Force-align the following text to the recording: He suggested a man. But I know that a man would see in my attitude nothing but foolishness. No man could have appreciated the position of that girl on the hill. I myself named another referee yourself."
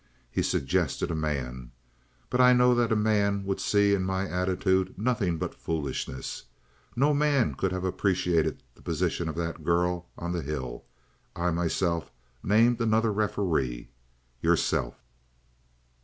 He 0.31 0.41
suggested 0.41 1.11
a 1.11 1.15
man. 1.15 1.69
But 2.31 2.41
I 2.41 2.53
know 2.53 2.73
that 2.73 2.91
a 2.91 2.95
man 2.95 3.45
would 3.45 3.59
see 3.61 3.93
in 3.93 4.03
my 4.03 4.27
attitude 4.27 4.97
nothing 4.97 5.37
but 5.37 5.53
foolishness. 5.53 6.45
No 6.95 7.13
man 7.13 7.53
could 7.53 7.71
have 7.71 7.83
appreciated 7.83 8.63
the 8.73 8.81
position 8.81 9.29
of 9.29 9.35
that 9.35 9.63
girl 9.63 10.07
on 10.17 10.31
the 10.31 10.41
hill. 10.41 10.85
I 11.35 11.51
myself 11.51 12.11
named 12.41 12.81
another 12.81 13.11
referee 13.13 13.91
yourself." 14.41 14.95